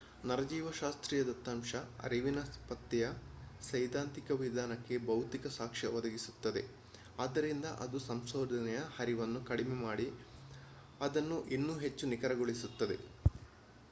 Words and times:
ನರಜೀವಶಾಸ್ತ್ರೀಯ 0.25 1.23
ದತ್ತಂಶ 1.25 1.71
ಅರಿವಿನ 1.99 2.39
ಪತ್ತೆಯ 2.69 3.07
ಸೈದ್ದಾಂತಿಕ 3.61 4.37
ವಿಧಾನಕ್ಕೆ 4.39 4.97
ಭೌತಿಕ 5.05 5.51
ಸಾಕ್ಷ್ಯ 5.57 5.93
ಒದಗಿಸುತ್ತದೆ 5.93 6.63
ಅದ್ದರಿಂದ 7.19 7.67
ಅದು 7.81 8.01
ಸಂಶೋಧನೆಯ 8.07 8.81
ಹರಿವನ್ನು 8.97 9.41
ಕಡಿಮೆ 9.51 9.77
ಮಾಡಿ 9.85 10.09
ಅದನ್ನು 11.01 11.39
ಇನ್ನೂ 11.57 11.75
ಹೆಚ್ಚು 11.79 12.07
ನಿಖರಗೊಳಿಸುತ್ತದೆ 12.13 12.97